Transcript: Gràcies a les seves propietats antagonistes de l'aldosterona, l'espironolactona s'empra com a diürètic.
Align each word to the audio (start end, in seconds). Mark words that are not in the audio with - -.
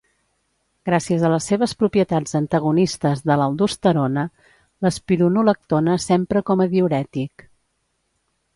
Gràcies 0.89 1.25
a 1.27 1.29
les 1.33 1.49
seves 1.51 1.75
propietats 1.81 2.33
antagonistes 2.39 3.21
de 3.31 3.37
l'aldosterona, 3.41 4.25
l'espironolactona 4.87 6.01
s'empra 6.07 6.45
com 6.51 6.65
a 6.67 6.71
diürètic. 6.75 7.49